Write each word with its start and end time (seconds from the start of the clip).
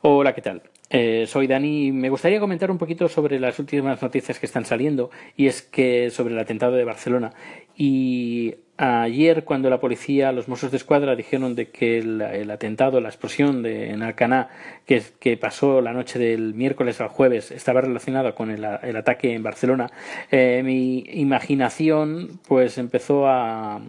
Hola, 0.00 0.32
¿qué 0.32 0.42
tal? 0.42 0.62
Eh, 0.90 1.24
soy 1.26 1.48
Dani 1.48 1.88
y 1.88 1.92
me 1.92 2.08
gustaría 2.08 2.38
comentar 2.38 2.70
un 2.70 2.78
poquito 2.78 3.08
sobre 3.08 3.40
las 3.40 3.58
últimas 3.58 4.00
noticias 4.00 4.38
que 4.38 4.46
están 4.46 4.64
saliendo 4.64 5.10
y 5.36 5.48
es 5.48 5.60
que 5.60 6.10
sobre 6.10 6.34
el 6.34 6.40
atentado 6.40 6.74
de 6.74 6.84
Barcelona 6.84 7.32
y 7.76 8.54
ayer 8.76 9.42
cuando 9.42 9.70
la 9.70 9.80
policía, 9.80 10.30
los 10.30 10.46
Mossos 10.46 10.70
de 10.70 10.76
Escuadra 10.76 11.16
dijeron 11.16 11.56
de 11.56 11.70
que 11.70 11.98
el, 11.98 12.48
atentado, 12.48 13.00
la 13.00 13.08
explosión 13.08 13.60
de, 13.60 13.90
en 13.90 14.04
Alcaná 14.04 14.50
que, 14.86 15.36
pasó 15.36 15.80
la 15.80 15.92
noche 15.92 16.20
del 16.20 16.54
miércoles 16.54 17.00
al 17.00 17.08
jueves 17.08 17.50
estaba 17.50 17.80
relacionada 17.80 18.36
con 18.36 18.52
el, 18.52 18.64
ataque 18.64 19.34
en 19.34 19.42
Barcelona, 19.42 19.90
eh, 20.30 20.62
mi 20.64 21.00
imaginación 21.12 22.38
pues 22.46 22.78
empezó 22.78 23.26
a, 23.26 23.80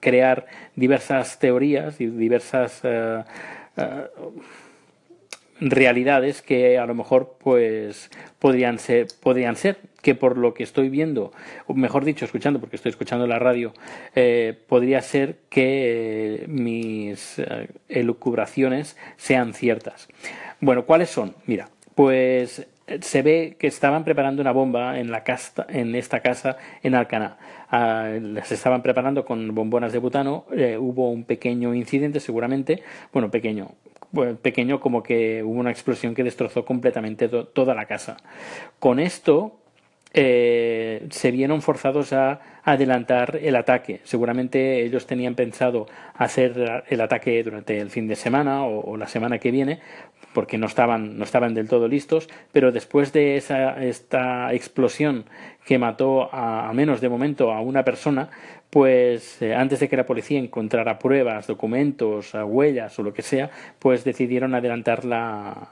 crear 0.00 0.46
diversas 0.76 1.38
teorías 1.38 1.98
y 1.98 2.06
diversas 2.08 2.82
eh, 2.84 3.22
realidades 5.60 6.42
que 6.42 6.78
a 6.78 6.86
lo 6.86 6.94
mejor 6.94 7.36
pues 7.42 8.10
podrían 8.38 8.78
ser 8.78 9.08
podrían 9.22 9.56
ser 9.56 9.78
que 10.02 10.14
por 10.14 10.38
lo 10.38 10.54
que 10.54 10.62
estoy 10.62 10.88
viendo 10.88 11.32
o 11.66 11.74
mejor 11.74 12.04
dicho 12.04 12.24
escuchando 12.24 12.60
porque 12.60 12.76
estoy 12.76 12.90
escuchando 12.90 13.26
la 13.26 13.38
radio 13.38 13.74
eh, 14.14 14.58
podría 14.68 15.02
ser 15.02 15.36
que 15.50 16.44
mis 16.48 17.38
eh, 17.38 17.68
elucubraciones 17.88 18.96
sean 19.16 19.52
ciertas 19.52 20.08
bueno 20.60 20.86
cuáles 20.86 21.10
son 21.10 21.34
mira 21.46 21.68
pues 21.94 22.66
se 23.00 23.22
ve 23.22 23.56
que 23.58 23.66
estaban 23.66 24.04
preparando 24.04 24.42
una 24.42 24.52
bomba 24.52 24.98
en 24.98 25.10
la 25.10 25.22
casa, 25.22 25.66
en 25.68 25.94
esta 25.94 26.20
casa 26.20 26.56
en 26.82 26.94
Alcaná. 26.94 27.36
Ah, 27.70 28.10
se 28.42 28.54
estaban 28.54 28.82
preparando 28.82 29.24
con 29.24 29.54
bombonas 29.54 29.92
de 29.92 29.98
butano. 29.98 30.44
Eh, 30.52 30.76
hubo 30.76 31.10
un 31.10 31.24
pequeño 31.24 31.72
incidente, 31.74 32.18
seguramente. 32.18 32.82
Bueno, 33.12 33.30
pequeño 33.30 33.72
pequeño 34.42 34.80
como 34.80 35.02
que 35.02 35.42
hubo 35.42 35.58
una 35.58 35.70
explosión 35.70 36.14
que 36.14 36.24
destrozó 36.24 36.64
completamente 36.64 37.28
toda 37.28 37.74
la 37.74 37.86
casa. 37.86 38.16
Con 38.78 38.98
esto 38.98 39.59
eh, 40.12 41.06
se 41.10 41.30
vieron 41.30 41.62
forzados 41.62 42.12
a 42.12 42.40
adelantar 42.64 43.38
el 43.42 43.54
ataque. 43.54 44.00
Seguramente 44.04 44.82
ellos 44.82 45.06
tenían 45.06 45.34
pensado 45.34 45.86
hacer 46.14 46.84
el 46.88 47.00
ataque 47.00 47.42
durante 47.42 47.78
el 47.78 47.90
fin 47.90 48.08
de 48.08 48.16
semana 48.16 48.64
o, 48.64 48.96
la 48.96 49.06
semana 49.06 49.38
que 49.38 49.50
viene, 49.50 49.80
porque 50.32 50.58
no 50.58 50.66
estaban, 50.66 51.16
no 51.16 51.24
estaban 51.24 51.54
del 51.54 51.68
todo 51.68 51.86
listos, 51.88 52.28
pero 52.52 52.72
después 52.72 53.12
de 53.12 53.36
esa, 53.36 53.82
esta 53.82 54.52
explosión 54.52 55.24
que 55.64 55.78
mató 55.78 56.28
a, 56.32 56.72
menos 56.72 57.00
de 57.00 57.08
momento 57.08 57.52
a 57.52 57.60
una 57.60 57.84
persona, 57.84 58.30
pues 58.68 59.40
eh, 59.42 59.54
antes 59.54 59.80
de 59.80 59.88
que 59.88 59.96
la 59.96 60.06
policía 60.06 60.38
encontrara 60.38 60.98
pruebas, 60.98 61.46
documentos, 61.46 62.34
huellas 62.34 62.98
o 62.98 63.02
lo 63.02 63.12
que 63.12 63.22
sea, 63.22 63.50
pues 63.78 64.04
decidieron 64.04 64.54
adelantar 64.54 65.04
la, 65.04 65.70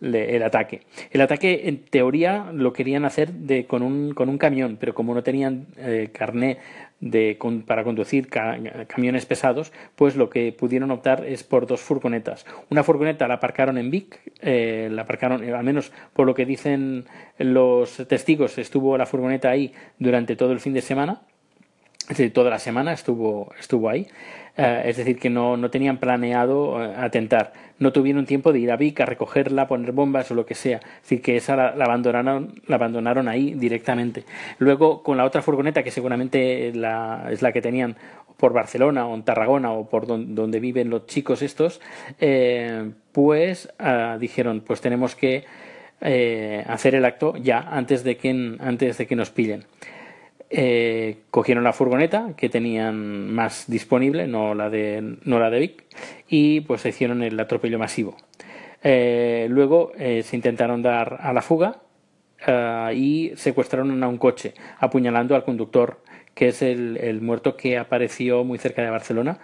el 0.00 0.42
ataque. 0.42 0.82
El 1.10 1.20
ataque, 1.20 1.62
en 1.64 1.78
teoría, 1.78 2.50
lo 2.52 2.72
querían 2.72 3.04
hacer 3.04 3.32
de, 3.32 3.66
con, 3.66 3.82
un, 3.82 4.14
con 4.14 4.28
un 4.28 4.38
camión, 4.38 4.76
pero 4.80 4.94
como 4.94 5.14
no 5.14 5.22
tenían 5.22 5.66
eh, 5.76 6.08
carné 6.12 6.58
de, 7.00 7.38
para 7.66 7.84
conducir 7.84 8.28
camiones 8.28 9.26
pesados, 9.26 9.72
pues 9.96 10.16
lo 10.16 10.28
que 10.30 10.52
pudieron 10.52 10.90
optar 10.90 11.24
es 11.26 11.42
por 11.42 11.66
dos 11.66 11.80
furgonetas. 11.80 12.46
Una 12.70 12.82
furgoneta 12.82 13.26
la 13.26 13.34
aparcaron 13.34 13.78
en 13.78 13.90
Vic, 13.90 14.20
eh, 14.40 14.88
la 14.90 15.02
aparcaron, 15.02 15.42
eh, 15.42 15.52
al 15.52 15.64
menos 15.64 15.92
por 16.12 16.26
lo 16.26 16.34
que 16.34 16.44
dicen 16.44 17.04
los 17.38 17.96
testigos, 18.08 18.58
estuvo 18.58 18.96
la 18.98 19.06
furgoneta 19.06 19.50
ahí 19.50 19.72
durante 19.98 20.36
todo 20.36 20.52
el 20.52 20.60
fin 20.60 20.74
de 20.74 20.82
semana, 20.82 21.22
es 22.02 22.16
decir, 22.16 22.32
toda 22.32 22.50
la 22.50 22.58
semana 22.58 22.92
estuvo, 22.92 23.52
estuvo 23.58 23.88
ahí. 23.88 24.08
Eh, 24.56 24.82
es 24.86 24.96
decir, 24.96 25.18
que 25.18 25.30
no, 25.30 25.56
no 25.56 25.70
tenían 25.70 25.98
planeado 25.98 26.82
eh, 26.82 26.94
atentar. 26.96 27.52
No 27.78 27.92
tuvieron 27.92 28.26
tiempo 28.26 28.52
de 28.52 28.58
ir 28.58 28.70
a 28.70 28.76
Vic 28.76 29.00
a 29.00 29.06
recogerla, 29.06 29.68
poner 29.68 29.92
bombas 29.92 30.30
o 30.30 30.34
lo 30.34 30.44
que 30.44 30.54
sea. 30.54 30.78
Es 30.78 31.02
decir, 31.02 31.22
que 31.22 31.36
esa 31.36 31.56
la, 31.56 31.84
abandonaron, 31.84 32.60
la 32.66 32.76
abandonaron 32.76 33.28
ahí 33.28 33.54
directamente. 33.54 34.24
Luego, 34.58 35.02
con 35.02 35.16
la 35.16 35.24
otra 35.24 35.42
furgoneta, 35.42 35.82
que 35.82 35.90
seguramente 35.90 36.72
la, 36.74 37.28
es 37.30 37.42
la 37.42 37.52
que 37.52 37.62
tenían 37.62 37.96
por 38.36 38.52
Barcelona 38.52 39.06
o 39.06 39.14
en 39.14 39.22
Tarragona 39.22 39.72
o 39.72 39.88
por 39.88 40.06
donde, 40.06 40.60
viven 40.60 40.90
los 40.90 41.06
chicos 41.06 41.42
estos, 41.42 41.80
eh, 42.20 42.90
pues 43.12 43.72
ah, 43.78 44.16
dijeron, 44.18 44.62
pues 44.66 44.80
tenemos 44.80 45.14
que 45.14 45.44
hacer 46.66 46.94
el 46.94 47.04
acto 47.04 47.36
ya 47.36 47.58
antes 47.58 48.04
de 48.04 48.16
que, 48.16 48.56
antes 48.58 48.96
de 48.96 49.06
que 49.06 49.16
nos 49.16 49.28
pillen. 49.28 49.66
Eh, 50.52 51.18
cogieron 51.30 51.62
la 51.62 51.72
furgoneta 51.72 52.32
que 52.36 52.48
tenían 52.48 53.32
más 53.32 53.70
disponible, 53.70 54.26
no 54.26 54.54
la 54.54 54.68
de, 54.68 55.16
no 55.24 55.38
la 55.38 55.48
de 55.48 55.60
Vic, 55.60 55.84
y 56.28 56.62
pues 56.62 56.84
hicieron 56.84 57.22
el 57.22 57.38
atropello 57.38 57.78
masivo. 57.78 58.16
Eh, 58.82 59.46
luego 59.48 59.92
eh, 59.96 60.24
se 60.24 60.34
intentaron 60.34 60.82
dar 60.82 61.18
a 61.20 61.32
la 61.32 61.42
fuga 61.42 61.82
y 62.94 63.32
secuestraron 63.36 64.02
a 64.02 64.08
un 64.08 64.16
coche, 64.16 64.54
apuñalando 64.78 65.36
al 65.36 65.44
conductor, 65.44 66.02
que 66.34 66.48
es 66.48 66.62
el, 66.62 66.96
el 66.96 67.20
muerto 67.20 67.54
que 67.54 67.76
apareció 67.76 68.44
muy 68.44 68.58
cerca 68.58 68.82
de 68.82 68.90
Barcelona 68.90 69.38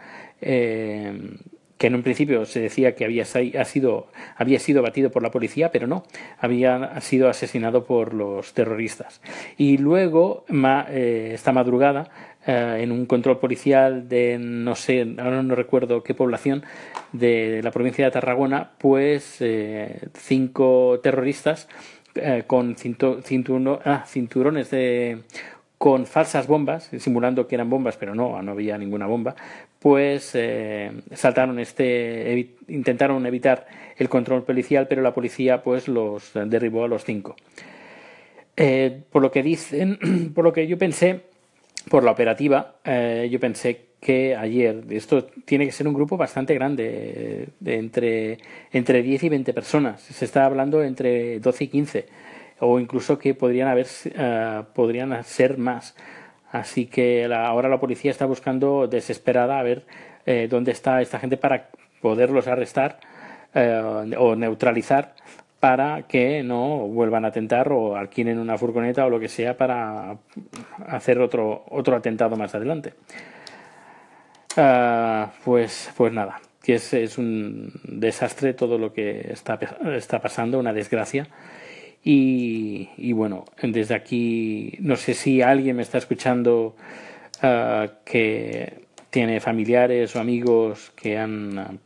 que 1.78 1.88
en 1.88 1.94
un 1.94 2.03
principio 2.03 2.47
se 2.47 2.60
decía 2.60 2.94
que 2.94 3.04
había 3.04 3.25
sido, 3.25 4.06
había 4.37 4.59
sido 4.59 4.82
batido 4.82 5.10
por 5.10 5.22
la 5.22 5.31
policía, 5.31 5.70
pero 5.70 5.87
no, 5.87 6.04
había 6.38 7.00
sido 7.00 7.28
asesinado 7.28 7.84
por 7.84 8.14
los 8.14 8.54
terroristas. 8.54 9.20
Y 9.59 9.78
luego, 9.78 10.44
eh, 10.88 11.32
esta 11.34 11.53
madrugada, 11.53 12.09
eh, 12.47 12.78
en 12.81 12.92
un 12.92 13.04
control 13.06 13.38
policial 13.38 14.09
de, 14.09 14.38
no 14.38 14.75
sé, 14.75 15.06
ahora 15.19 15.42
no 15.42 15.54
recuerdo 15.54 16.03
qué 16.03 16.15
población, 16.15 16.65
de 17.12 17.60
la 17.62 17.70
provincia 17.70 18.04
de 18.04 18.10
Tarragona, 18.10 18.70
pues 18.78 19.36
eh, 19.41 20.09
cinco 20.15 21.00
terroristas 21.03 21.69
con 22.47 22.75
ah, 23.84 24.04
cinturones 24.06 24.70
de 24.70 25.19
con 25.78 26.06
falsas 26.06 26.47
bombas, 26.47 26.91
simulando 26.98 27.47
que 27.47 27.54
eran 27.54 27.69
bombas, 27.69 27.97
pero 27.97 28.15
no, 28.15 28.41
no 28.41 28.53
había 28.53 28.78
ninguna 28.78 29.06
bomba, 29.06 29.36
pues 29.86 30.32
eh, 30.34 30.91
saltaron 31.14 31.60
este, 31.60 32.56
intentaron 32.66 33.24
evitar 33.24 33.69
el 33.97 34.08
control 34.08 34.42
policial, 34.42 34.88
pero 34.88 35.00
la 35.00 35.14
policía 35.14 35.62
pues 35.62 35.86
los 35.86 36.32
derribó 36.34 36.82
a 36.82 36.88
los 36.88 37.04
cinco. 37.04 37.36
Eh, 38.56 39.02
por 39.12 39.22
lo 39.22 39.30
que 39.30 39.44
dicen, 39.44 40.32
por 40.34 40.42
lo 40.42 40.52
que 40.52 40.66
yo 40.66 40.76
pensé, 40.76 41.20
por 41.88 42.02
la 42.02 42.10
operativa, 42.10 42.78
eh, 42.84 43.28
yo 43.30 43.38
pensé 43.38 43.82
que 44.00 44.34
ayer, 44.34 44.82
esto 44.91 45.26
tiene 45.44 45.66
que 45.66 45.72
ser 45.72 45.86
un 45.86 45.94
grupo 45.94 46.16
bastante 46.16 46.53
grande, 46.54 47.50
de 47.60 47.76
entre, 47.76 48.38
entre 48.72 49.04
10 49.04 49.22
y 49.22 49.28
20 49.28 49.54
personas, 49.54 50.03
se 50.03 50.24
está 50.24 50.47
hablando 50.47 50.82
entre 50.82 51.38
12 51.38 51.62
y 51.62 51.68
15 51.68 52.06
o 52.58 52.80
incluso 52.80 53.20
que 53.20 53.34
podrían 53.34 53.68
haber 53.68 53.86
podrían 54.74 55.22
ser 55.22 55.58
más. 55.58 55.94
Así 56.60 56.86
que 56.86 57.26
ahora 57.32 57.68
la 57.68 57.78
policía 57.78 58.10
está 58.10 58.24
buscando 58.24 58.86
desesperada 58.88 59.58
a 59.58 59.62
ver 59.62 59.84
eh, 60.24 60.48
dónde 60.48 60.72
está 60.72 61.02
esta 61.02 61.18
gente 61.18 61.36
para 61.36 61.68
poderlos 62.00 62.46
arrestar 62.46 62.98
eh, 63.54 64.14
o 64.16 64.34
neutralizar 64.36 65.14
para 65.60 66.02
que 66.02 66.42
no 66.42 66.78
vuelvan 66.88 67.24
a 67.24 67.28
atentar 67.28 67.70
o 67.72 67.96
alquilen 67.96 68.38
una 68.38 68.56
furgoneta 68.56 69.04
o 69.04 69.10
lo 69.10 69.20
que 69.20 69.28
sea 69.28 69.56
para 69.56 70.16
hacer 70.86 71.18
otro 71.20 71.64
otro 71.68 71.96
atentado 71.96 72.36
más 72.36 72.54
adelante. 72.54 72.94
Uh, 74.56 75.28
pues, 75.44 75.92
pues 75.94 76.12
nada, 76.14 76.40
que 76.62 76.76
es, 76.76 76.94
es 76.94 77.18
un 77.18 77.70
desastre 77.84 78.54
todo 78.54 78.78
lo 78.78 78.94
que 78.94 79.30
está, 79.30 79.58
está 79.94 80.20
pasando, 80.20 80.58
una 80.58 80.72
desgracia. 80.72 81.28
Y, 82.08 83.12
bueno, 83.14 83.46
desde 83.60 83.96
aquí, 83.96 84.74
no 84.78 84.94
sé 84.94 85.12
si 85.12 85.42
alguien 85.42 85.74
me 85.74 85.82
está 85.82 85.98
escuchando 85.98 86.76
ah, 87.42 87.88
que 88.04 88.84
tiene 89.10 89.40
familiares 89.40 90.14
o 90.14 90.20
amigos 90.20 90.92
que 90.94 91.18
han, 91.18 91.80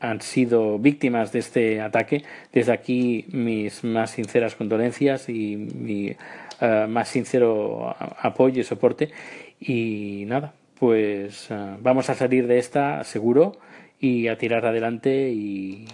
han 0.00 0.20
sido 0.20 0.78
víctimas 0.78 1.32
de 1.32 1.38
este 1.38 1.80
ataque. 1.80 2.24
Desde 2.52 2.72
aquí 2.72 3.24
mis 3.32 3.84
más 3.84 4.10
sinceras 4.10 4.54
condolencias 4.54 5.30
y 5.30 5.56
mi 5.56 6.14
ah, 6.60 6.86
más 6.86 7.08
sincero 7.08 7.96
apoyo 7.98 8.60
y 8.60 8.64
soporte. 8.64 9.12
Y 9.58 10.24
nada, 10.26 10.52
pues 10.78 11.50
ah, 11.50 11.78
vamos 11.80 12.10
a 12.10 12.14
salir 12.14 12.46
de 12.46 12.58
esta 12.58 13.02
seguro 13.02 13.56
y 13.98 14.28
a 14.28 14.36
tirar 14.36 14.66
adelante 14.66 15.30
y 15.30 15.86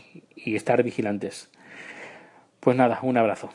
estar 0.45 0.83
vigilantes. 0.83 1.51
Pues 2.61 2.77
nada, 2.77 2.99
un 3.03 3.17
abrazo. 3.17 3.51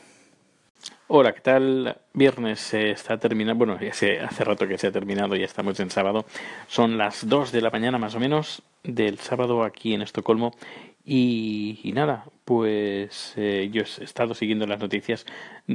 Hola, 1.08 1.34
¿qué 1.34 1.40
tal? 1.40 1.98
Viernes 2.14 2.58
se 2.58 2.90
está 2.90 3.18
terminando, 3.18 3.66
bueno, 3.66 3.78
ya 3.78 3.90
hace 3.90 4.44
rato 4.44 4.66
que 4.66 4.78
se 4.78 4.86
ha 4.86 4.92
terminado, 4.92 5.36
ya 5.36 5.44
estamos 5.44 5.78
en 5.80 5.90
sábado. 5.90 6.24
Son 6.68 6.96
las 6.96 7.28
2 7.28 7.52
de 7.52 7.60
la 7.60 7.70
mañana 7.70 7.98
más 7.98 8.14
o 8.14 8.20
menos 8.20 8.62
del 8.82 9.18
sábado 9.18 9.62
aquí 9.62 9.92
en 9.92 10.00
Estocolmo. 10.00 10.52
Y, 11.04 11.92
nada, 11.94 12.24
pues 12.46 13.34
eh, 13.36 13.68
yo 13.70 13.82
he 13.82 14.04
estado 14.04 14.34
siguiendo 14.34 14.66
las 14.66 14.80
noticias 14.80 15.26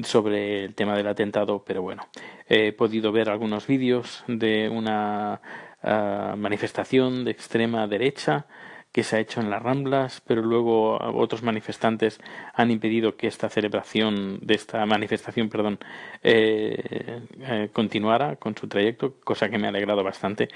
sobre 0.03 0.65
el 0.65 0.73
tema 0.73 0.97
del 0.97 1.07
atentado, 1.07 1.63
pero 1.63 1.83
bueno, 1.83 2.07
he 2.47 2.71
podido 2.71 3.11
ver 3.11 3.29
algunos 3.29 3.67
vídeos 3.67 4.23
de 4.27 4.69
una 4.69 5.39
ah, 5.83 6.33
manifestación 6.35 7.25
de 7.25 7.31
extrema 7.31 7.85
derecha 7.85 8.47
que 8.91 9.03
se 9.03 9.17
ha 9.17 9.19
hecho 9.19 9.39
en 9.39 9.49
las 9.49 9.61
Ramblas, 9.61 10.21
pero 10.25 10.41
luego 10.41 10.97
otros 10.97 11.43
manifestantes 11.43 12.19
han 12.53 12.71
impedido 12.71 13.15
que 13.15 13.27
esta 13.27 13.49
celebración 13.49 14.39
de 14.41 14.55
esta 14.55 14.85
manifestación, 14.85 15.49
perdón, 15.49 15.79
eh, 16.23 17.21
eh, 17.41 17.69
continuara 17.71 18.37
con 18.37 18.55
su 18.57 18.67
trayecto, 18.67 19.15
cosa 19.23 19.49
que 19.49 19.59
me 19.59 19.67
ha 19.67 19.69
alegrado 19.69 20.03
bastante, 20.03 20.49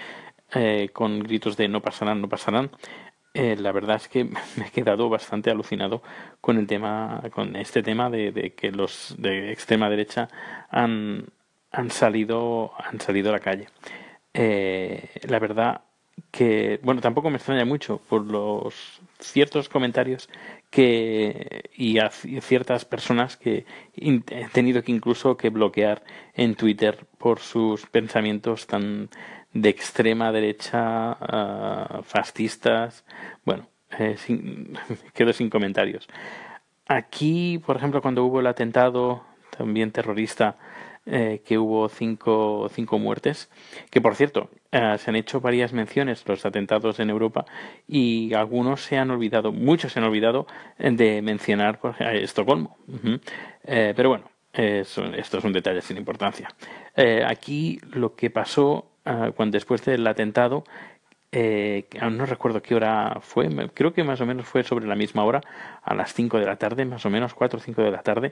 eh, 0.53 0.89
con 0.93 1.19
gritos 1.19 1.57
de 1.57 1.67
no 1.67 1.81
pasarán, 1.81 2.21
no 2.21 2.29
pasarán. 2.29 2.71
la 3.33 3.71
verdad 3.71 3.97
es 3.97 4.07
que 4.07 4.23
me 4.57 4.67
he 4.67 4.71
quedado 4.71 5.09
bastante 5.09 5.51
alucinado 5.51 6.01
con 6.41 6.57
el 6.57 6.67
tema, 6.67 7.21
con 7.33 7.55
este 7.55 7.83
tema 7.83 8.09
de, 8.09 8.53
que 8.57 8.71
los 8.71 9.15
de 9.17 9.51
extrema 9.51 9.89
derecha 9.89 10.27
han, 10.69 11.27
han 11.71 11.91
salido, 11.91 12.73
han 12.77 12.99
salido 12.99 13.29
a 13.29 13.33
la 13.33 13.39
calle. 13.39 13.67
la 14.33 15.39
verdad 15.39 15.81
que, 16.33 16.79
bueno, 16.81 16.99
tampoco 16.99 17.29
me 17.29 17.37
extraña 17.37 17.63
mucho 17.63 18.01
por 18.09 18.25
los 18.25 18.73
ciertos 19.19 19.69
comentarios 19.69 20.29
que 20.71 21.69
y 21.75 21.99
a 21.99 22.09
ciertas 22.09 22.85
personas 22.85 23.37
que 23.37 23.67
he 23.95 24.47
tenido 24.51 24.81
que 24.81 24.91
incluso 24.91 25.37
que 25.37 25.51
bloquear 25.51 26.03
en 26.33 26.55
Twitter 26.55 27.05
por 27.19 27.39
sus 27.39 27.85
pensamientos 27.85 28.65
tan 28.65 29.09
de 29.53 29.69
extrema 29.69 30.31
derecha, 30.31 31.11
uh, 31.21 32.01
fascistas. 32.01 33.05
Bueno, 33.45 33.67
eh, 33.99 34.15
sin, 34.17 34.75
quedo 35.13 35.33
sin 35.33 35.51
comentarios. 35.51 36.07
Aquí, 36.87 37.61
por 37.63 37.77
ejemplo, 37.77 38.01
cuando 38.01 38.25
hubo 38.25 38.39
el 38.39 38.47
atentado 38.47 39.23
también 39.55 39.91
terrorista 39.91 40.57
eh, 41.05 41.43
que 41.45 41.59
hubo 41.59 41.89
cinco, 41.89 42.69
cinco 42.73 42.97
muertes, 42.97 43.51
que 43.91 44.01
por 44.01 44.15
cierto, 44.15 44.49
eh, 44.73 44.97
se 44.97 45.11
han 45.11 45.15
hecho 45.15 45.39
varias 45.39 45.71
menciones 45.71 46.27
los 46.27 46.45
atentados 46.45 46.99
en 46.99 47.11
Europa 47.11 47.45
y 47.87 48.33
algunos 48.33 48.81
se 48.81 48.97
han 48.97 49.11
olvidado, 49.11 49.51
muchos 49.51 49.93
se 49.93 49.99
han 49.99 50.05
olvidado 50.05 50.47
de 50.79 51.21
mencionar 51.21 51.79
Estocolmo. 51.99 52.75
Eh, 53.63 53.93
pero 53.95 54.09
bueno, 54.09 54.31
esto 54.51 55.37
es 55.37 55.43
un 55.43 55.53
detalle 55.53 55.81
sin 55.81 55.97
importancia. 55.97 56.49
aquí 57.25 57.79
lo 57.91 58.15
que 58.15 58.31
pasó 58.31 58.89
cuando 59.35 59.55
después 59.55 59.85
del 59.85 60.07
atentado 60.07 60.63
eh, 61.35 61.87
no 62.11 62.27
recuerdo 62.27 62.61
qué 62.61 62.75
hora 62.75 63.17
fue, 63.21 63.49
creo 63.73 63.91
que 63.91 64.03
más 64.03 64.21
o 64.21 64.25
menos 64.27 64.45
fue 64.45 64.61
sobre 64.63 64.85
la 64.85 64.93
misma 64.95 65.23
hora, 65.23 65.41
a 65.81 65.95
las 65.95 66.13
5 66.13 66.37
de 66.37 66.45
la 66.45 66.57
tarde, 66.57 66.85
más 66.85 67.07
o 67.07 67.09
menos 67.09 67.33
4 67.33 67.57
o 67.57 67.61
5 67.61 67.81
de 67.81 67.89
la 67.89 68.03
tarde, 68.03 68.29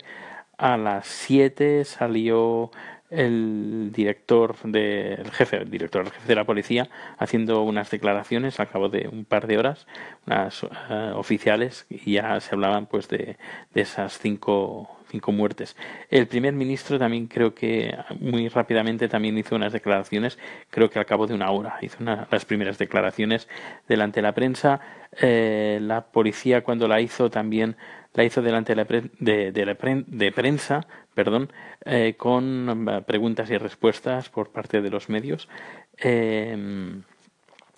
a 0.56 0.78
las 0.78 1.08
7 1.08 1.84
salió 1.84 2.70
el 3.12 3.92
director 3.94 4.56
de, 4.64 5.16
el 5.16 5.32
jefe, 5.32 5.58
el 5.58 5.70
director 5.70 6.06
el 6.06 6.12
jefe 6.12 6.28
de 6.28 6.36
la 6.36 6.46
policía 6.46 6.90
haciendo 7.18 7.62
unas 7.62 7.92
declaraciones 7.92 8.60
al 8.60 8.70
cabo 8.70 8.90
de 8.90 9.08
un 9.08 9.26
par 9.26 9.48
de 9.48 9.58
horas, 9.58 9.86
unas 10.26 10.64
uh, 10.64 10.70
oficiales 11.16 11.86
y 11.90 12.14
ya 12.14 12.40
se 12.40 12.56
hablaban 12.56 12.88
pues 12.88 13.10
de, 13.10 13.38
de 13.74 13.82
esas 13.82 14.18
cinco 14.18 15.01
cinco 15.12 15.32
muertes. 15.32 15.76
El 16.10 16.28
primer 16.28 16.54
ministro 16.54 16.98
también 16.98 17.28
creo 17.28 17.54
que 17.54 17.94
muy 18.20 18.48
rápidamente 18.48 19.08
también 19.08 19.38
hizo 19.38 19.56
unas 19.56 19.74
declaraciones, 19.74 20.40
creo 20.70 20.90
que 20.90 21.00
al 21.00 21.06
cabo 21.06 21.28
de 21.28 21.34
una 21.34 21.52
hora 21.52 21.78
hizo 21.82 21.98
las 22.04 22.46
primeras 22.46 22.78
declaraciones 22.78 23.48
delante 23.88 24.20
de 24.20 24.24
la 24.24 24.34
prensa. 24.34 24.80
Eh, 25.22 25.80
la 25.82 26.06
policía 26.06 26.64
cuando 26.64 26.88
la 26.88 27.02
hizo 27.02 27.30
también 27.30 27.76
la 28.14 28.24
hizo 28.24 28.42
delante 28.42 28.74
de, 28.74 28.76
la 28.76 28.86
de, 29.20 29.66
la 29.66 29.78
de 30.08 30.32
prensa, 30.32 30.88
perdón, 31.14 31.52
eh, 31.86 32.16
con 32.18 32.88
eh, 32.90 33.02
preguntas 33.02 33.50
y 33.50 33.58
respuestas 33.58 34.30
por 34.30 34.52
parte 34.52 34.82
de 34.82 34.90
los 34.90 35.10
medios. 35.10 35.48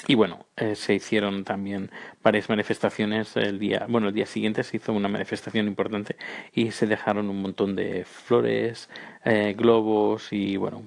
Y 0.07 0.15
bueno, 0.15 0.45
eh, 0.57 0.75
se 0.75 0.93
hicieron 0.93 1.43
también 1.43 1.89
varias 2.21 2.49
manifestaciones 2.49 3.35
el 3.37 3.59
día, 3.59 3.85
bueno, 3.87 4.09
el 4.09 4.13
día 4.13 4.25
siguiente 4.25 4.63
se 4.63 4.77
hizo 4.77 4.93
una 4.93 5.07
manifestación 5.07 5.67
importante 5.67 6.17
y 6.53 6.71
se 6.71 6.87
dejaron 6.87 7.29
un 7.29 7.41
montón 7.41 7.75
de 7.75 8.05
flores, 8.05 8.89
eh, 9.23 9.55
globos 9.57 10.33
y 10.33 10.57
bueno, 10.57 10.83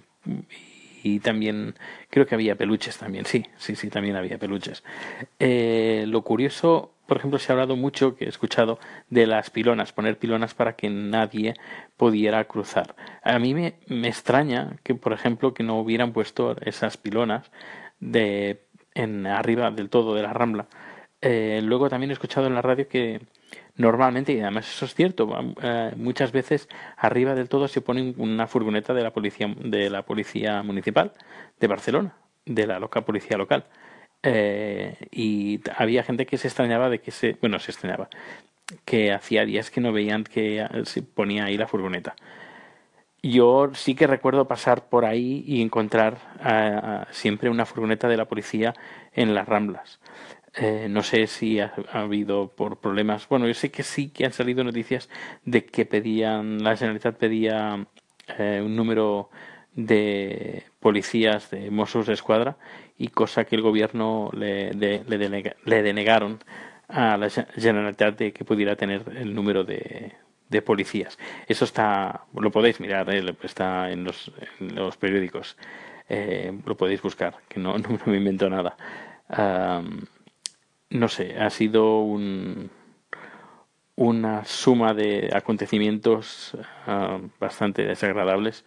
y 1.03 1.21
también 1.21 1.75
creo 2.11 2.27
que 2.27 2.35
había 2.35 2.57
peluches 2.57 2.99
también, 2.99 3.27
sí, 3.27 3.47
sí, 3.57 3.77
sí, 3.77 3.89
también 3.91 4.17
había 4.17 4.39
peluches. 4.39 4.83
Eh, 5.39 6.05
lo 6.09 6.23
curioso, 6.23 6.93
por 7.07 7.19
ejemplo, 7.19 7.39
se 7.39 7.51
ha 7.51 7.55
hablado 7.55 7.77
mucho, 7.77 8.17
que 8.17 8.25
he 8.25 8.29
escuchado, 8.29 8.81
de 9.09 9.27
las 9.27 9.51
pilonas, 9.51 9.93
poner 9.93 10.19
pilonas 10.19 10.55
para 10.55 10.75
que 10.75 10.91
nadie 10.91 11.55
pudiera 11.97 12.45
cruzar. 12.45 12.97
A 13.23 13.39
mí 13.39 13.55
me, 13.55 13.75
me 13.87 14.09
extraña 14.09 14.79
que, 14.83 14.95
por 14.97 15.13
ejemplo, 15.13 15.55
que 15.55 15.63
no 15.63 15.79
hubieran 15.79 16.13
puesto 16.13 16.57
esas 16.61 16.97
pilonas 16.97 17.51
de 18.01 18.66
en 18.97 19.27
arriba 19.27 19.71
del 19.71 19.91
todo 19.91 20.15
de 20.15 20.23
la 20.23 20.33
Rambla. 20.33 20.67
Eh, 21.21 21.61
luego 21.63 21.89
también 21.89 22.11
he 22.11 22.15
escuchado 22.15 22.47
en 22.47 22.55
la 22.55 22.63
radio 22.63 22.89
que 22.89 23.21
normalmente, 23.77 24.33
y 24.33 24.41
además 24.41 24.69
eso 24.69 24.87
es 24.87 24.95
cierto, 24.95 25.29
eh, 25.63 25.93
muchas 25.97 26.33
veces 26.33 26.69
arriba 26.97 27.35
del 27.35 27.49
todo 27.49 27.69
se 27.69 27.81
pone 27.81 28.15
una 28.17 28.47
furgoneta 28.47 28.95
de 28.95 29.03
la 29.03 29.13
policía, 29.13 29.55
de 29.59 29.91
la 29.91 30.03
policía 30.03 30.63
municipal 30.63 31.13
de 31.61 31.67
Barcelona, 31.67 32.17
de 32.45 32.67
la 32.67 32.79
loca 32.79 33.03
policía 33.03 33.37
local. 33.37 33.67
Eh, 34.23 34.97
y 35.11 35.61
había 35.77 36.03
gente 36.03 36.27
que 36.27 36.39
se 36.39 36.49
extrañaba 36.49 36.89
de 36.89 37.01
que 37.01 37.11
se, 37.11 37.37
bueno, 37.41 37.59
se 37.59 37.71
extrañaba, 37.71 38.09
que 38.85 39.13
hacía 39.13 39.45
días 39.45 39.71
que 39.71 39.81
no 39.81 39.93
veían 39.93 40.25
que 40.25 40.67
se 40.85 41.03
ponía 41.03 41.45
ahí 41.45 41.57
la 41.57 41.69
furgoneta. 41.69 42.17
Yo 43.23 43.71
sí 43.75 43.95
que 43.95 44.07
recuerdo 44.07 44.47
pasar 44.47 44.89
por 44.89 45.05
ahí 45.05 45.43
y 45.47 45.63
encontrar 45.63 46.19
siempre 47.11 47.51
una 47.51 47.67
furgoneta 47.67 48.09
de 48.09 48.17
la 48.17 48.27
policía 48.27 48.75
en 49.13 49.35
las 49.35 49.49
Ramblas. 49.49 49.99
Eh, 50.59 50.87
no 50.89 51.03
sé 51.03 51.27
si 51.27 51.61
ha, 51.61 51.75
habido 51.93 52.49
por 52.49 52.79
problemas. 52.81 53.29
Bueno, 53.29 53.47
yo 53.47 53.55
sé 53.55 53.71
que 53.71 53.83
sí 53.83 54.09
que 54.09 54.25
han 54.25 54.33
salido 54.33 54.65
noticias 54.65 55.11
de 55.45 55.67
que 55.67 55.85
pedían, 55.85 56.63
la 56.65 56.77
Generalitat 56.77 57.17
pedía 57.17 57.87
eh, 58.39 58.63
un 58.65 58.75
número 58.75 59.31
de 59.75 60.65
policías 60.81 61.51
de 61.51 61.71
Mossos 61.71 62.07
de 62.07 62.15
Escuadra 62.15 62.57
y 62.97 63.09
cosa 63.09 63.45
que 63.45 63.57
el 63.57 63.63
gobierno 63.63 64.31
le, 64.33 64.73
le 64.73 65.83
denegaron 65.83 66.39
a 66.89 67.19
la 67.19 67.29
Generalitat 67.29 68.19
de 68.19 68.33
que 68.33 68.45
pudiera 68.45 68.77
tener 68.77 69.03
el 69.17 69.35
número 69.35 69.65
de, 69.65 70.15
de 70.49 70.63
policías. 70.63 71.19
Eso 71.49 71.65
está, 71.65 72.25
lo 72.35 72.51
podéis 72.51 72.81
mirar, 72.81 73.13
eh, 73.13 73.35
está 73.43 73.91
en 73.91 74.05
los, 74.05 74.33
en 74.61 74.75
los 74.75 74.97
periódicos, 74.97 75.57
eh, 76.09 76.57
lo 76.65 76.77
podéis 76.77 77.03
buscar, 77.03 77.37
que 77.49 77.61
no, 77.61 77.79
no 77.79 77.99
me 78.07 78.17
invento 78.17 78.49
nada. 78.49 78.77
no 80.91 81.09
sé, 81.09 81.39
ha 81.39 81.51
sido 81.51 82.01
un, 82.01 82.71
una 83.97 84.45
suma 84.45 84.95
de 84.95 85.31
acontecimientos 85.35 86.57
bastante 87.41 87.85
desagradables 87.85 88.65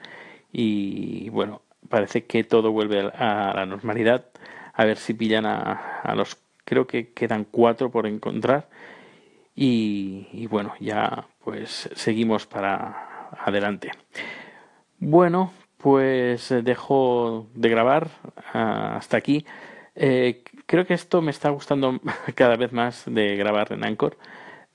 y 0.52 1.30
bueno, 1.30 1.62
parece 1.88 2.26
que 2.26 2.44
todo 2.44 2.72
vuelve 2.72 3.00
a 3.00 3.54
la 3.56 3.66
normalidad. 3.66 4.26
A 4.74 4.86
ver 4.86 4.98
si 4.98 5.14
pillan 5.14 5.46
a, 5.46 6.00
a 6.02 6.16
los, 6.16 6.38
creo 6.66 6.88
que 6.88 7.14
quedan 7.14 7.46
cuatro 7.46 7.92
por 7.92 8.08
encontrar 8.08 8.68
y, 9.62 10.48
bueno, 10.48 10.74
ya 10.80 11.28
pues 11.44 11.90
seguimos 11.94 12.48
para 12.48 13.30
adelante. 13.46 13.92
Bueno, 15.00 15.52
pues 15.76 16.54
dejo 16.64 17.50
de 17.56 17.68
grabar 17.68 18.08
ah, 18.54 18.96
hasta 18.96 19.18
aquí. 19.18 19.46
Eh, 19.96 20.46
creo 20.66 20.88
que 20.88 20.94
esto 20.94 21.22
me 21.22 21.32
está 21.32 21.50
gustando 21.50 22.00
cada 22.36 22.56
vez 22.56 22.72
más 22.72 23.04
de 23.06 23.36
grabar 23.36 23.74
en 23.74 23.86
Anchor. 23.86 24.18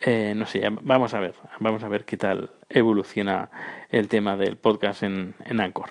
Eh, 0.01 0.35
no 0.37 0.45
sé, 0.45 0.69
vamos 0.83 1.15
a 1.15 1.21
ver, 1.21 1.35
vamos 1.61 1.83
a 1.83 1.89
ver 1.89 2.05
qué 2.05 2.19
tal 2.19 2.51
evoluciona 2.69 3.51
el 3.89 4.09
tema 4.09 4.37
del 4.37 4.59
podcast 4.59 5.03
en, 5.03 5.35
en 5.47 5.63
Anchor. 5.63 5.89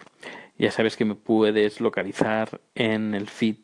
Ya 0.59 0.69
sabes 0.69 0.97
que 0.97 1.05
me 1.05 1.15
puedes 1.15 1.81
localizar 1.81 2.61
en 2.75 3.15
el 3.15 3.27
feed 3.27 3.57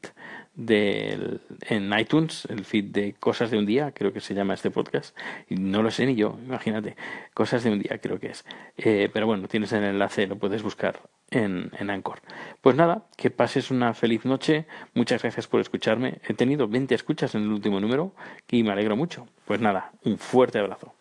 del, 0.60 1.39
en 1.62 1.98
iTunes, 1.98 2.46
el 2.50 2.66
feed 2.66 2.86
de 2.86 3.13
Cosas 3.13 3.50
de 3.50 3.58
un 3.58 3.66
Día, 3.66 3.94
creo 3.94 4.12
que 4.12 4.20
se 4.20 4.34
llama 4.34 4.54
este 4.54 4.70
podcast, 4.70 5.18
no 5.50 5.82
lo 5.82 5.89
sé 5.89 6.06
ni 6.06 6.16
yo, 6.16 6.38
imagínate, 6.46 6.98
Cosas 7.34 7.63
de 7.63 7.72
un 7.72 7.80
Día 7.80 7.98
creo 8.00 8.20
que 8.20 8.28
es. 8.28 8.46
Eh, 8.78 9.10
pero 9.13 9.25
bueno, 9.25 9.48
tienes 9.48 9.72
el 9.72 9.84
enlace, 9.84 10.28
lo 10.28 10.38
puedes 10.38 10.62
buscar 10.62 11.00
en, 11.32 11.72
en 11.80 11.89
Anchor. 11.89 12.22
Pues 12.62 12.75
nada, 12.75 13.06
que 13.16 13.32
pases 13.32 13.72
una 13.72 13.94
feliz 13.94 14.25
noche, 14.25 14.66
muchas 14.94 15.22
gracias 15.22 15.48
por 15.48 15.62
escucharme, 15.62 16.20
he 16.28 16.34
tenido 16.34 16.68
20 16.68 16.94
escuchas 16.94 17.36
en 17.36 17.44
el 17.44 17.50
último 17.50 17.80
número 17.80 18.13
y 18.50 18.63
me 18.63 18.72
alegro 18.72 18.98
mucho. 18.98 19.28
Pues 19.46 19.62
nada, 19.62 19.94
un 20.04 20.18
fuerte 20.18 20.60
abrazo. 20.60 20.94